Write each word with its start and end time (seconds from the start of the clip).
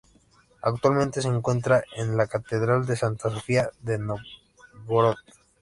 Actualmente 0.63 1.21
se 1.21 1.27
encuentran 1.27 1.83
en 1.95 2.17
la 2.17 2.25
Catedral 2.25 2.87
de 2.87 2.95
Santa 2.95 3.29
Sofía 3.29 3.69
de 3.83 3.99
Nóvgorod. 3.99 5.13